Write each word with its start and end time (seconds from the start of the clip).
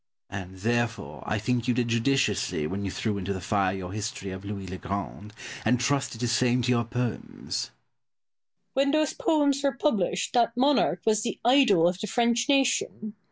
And, 0.31 0.57
therefore, 0.57 1.21
I 1.27 1.37
think 1.37 1.67
you 1.67 1.75
did 1.75 1.89
judiciously 1.89 2.65
when 2.65 2.83
you 2.83 2.89
threw 2.89 3.19
into 3.19 3.33
the 3.33 3.39
fire 3.39 3.77
your 3.77 3.91
history 3.91 4.31
of 4.31 4.43
Louis 4.43 4.65
le 4.65 4.79
Grand, 4.79 5.31
and 5.63 5.79
trusted 5.79 6.21
his 6.21 6.35
fame 6.35 6.63
to 6.63 6.71
your 6.71 6.85
poems. 6.85 7.69
Boileau. 8.73 8.73
When 8.73 8.91
those 8.93 9.13
poems 9.13 9.61
were 9.61 9.77
published 9.77 10.33
that 10.33 10.57
monarch 10.57 11.03
was 11.05 11.21
the 11.21 11.39
idol 11.45 11.87
of 11.87 11.99
the 11.99 12.07
French 12.07 12.49
nation. 12.49 13.13